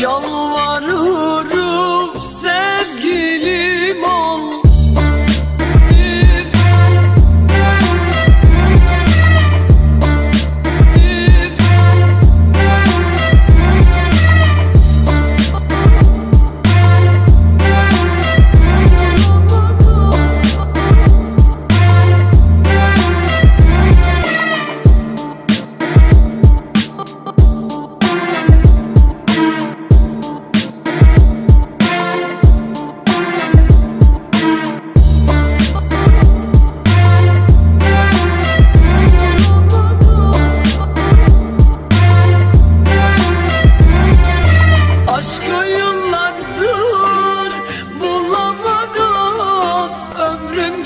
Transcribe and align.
Yalvarırım 0.00 1.01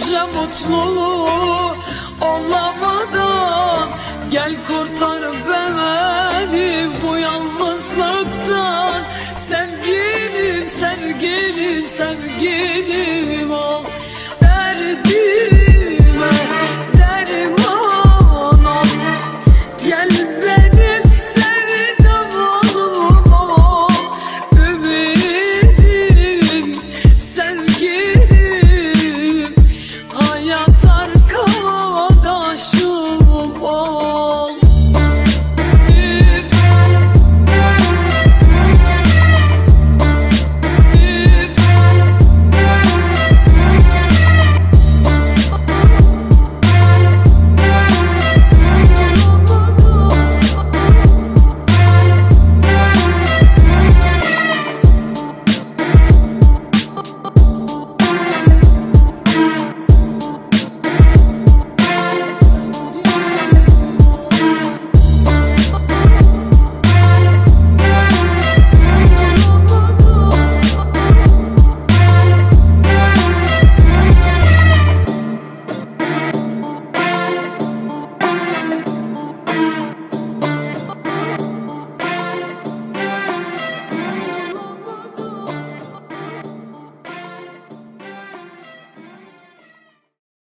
Ömrümce 0.07 0.23
mutlu 0.23 0.77
olamadım 2.21 3.91
Gel 4.31 4.55
kurtar 4.67 5.23
beni 5.49 6.89
bu 7.03 7.17
yalnızlıktan. 7.17 9.03
Sevgilim, 9.37 10.69
sevgilim, 10.69 11.87
sevgilim 11.87 13.46